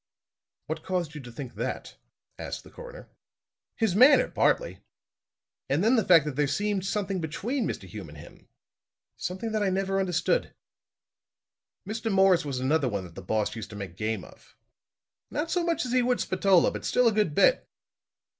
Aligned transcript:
"What 0.65 0.81
caused 0.83 1.13
you 1.13 1.21
to 1.21 1.31
think 1.31 1.53
that?" 1.53 1.95
asked 2.39 2.63
the 2.63 2.71
coroner. 2.71 3.11
"His 3.75 3.95
manner, 3.95 4.29
partly, 4.31 4.79
and 5.69 5.83
then 5.83 5.95
the 5.95 6.03
fact 6.03 6.25
that 6.25 6.35
there 6.35 6.47
seemed 6.47 6.87
something 6.87 7.21
between 7.21 7.67
Mr. 7.67 7.83
Hume 7.87 8.09
and 8.09 8.17
him 8.17 8.47
something 9.15 9.51
that 9.51 9.61
I 9.61 9.69
never 9.69 9.99
understood. 9.99 10.55
Mr. 11.87 12.11
Morris 12.11 12.43
was 12.43 12.59
another 12.59 12.89
one 12.89 13.03
that 13.03 13.13
the 13.13 13.21
boss 13.21 13.55
used 13.55 13.69
to 13.69 13.75
make 13.75 13.95
game 13.95 14.23
of. 14.23 14.55
Not 15.29 15.51
so 15.51 15.63
much 15.63 15.85
as 15.85 15.91
he 15.91 16.01
would 16.01 16.19
Spatola, 16.19 16.71
but 16.71 16.83
still 16.83 17.07
a 17.07 17.11
good 17.13 17.35
bit. 17.35 17.69